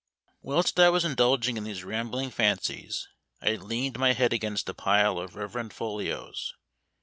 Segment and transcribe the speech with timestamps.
[0.41, 3.07] Whilst I was indulging in these rambling fancies
[3.39, 6.55] I had leaned my head against a pile of reverend folios.